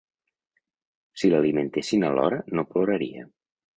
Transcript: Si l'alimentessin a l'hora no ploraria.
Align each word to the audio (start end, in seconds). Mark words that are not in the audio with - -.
Si 1.23 1.31
l'alimentessin 1.33 2.07
a 2.07 2.09
l'hora 2.17 2.41
no 2.59 2.65
ploraria. 2.73 3.29